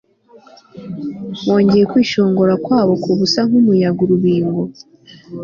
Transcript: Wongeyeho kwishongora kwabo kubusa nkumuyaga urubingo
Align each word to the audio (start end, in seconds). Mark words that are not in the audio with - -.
Wongeyeho 1.47 1.89
kwishongora 1.91 2.53
kwabo 2.65 2.93
kubusa 3.03 3.39
nkumuyaga 3.47 4.01
urubingo 4.05 4.61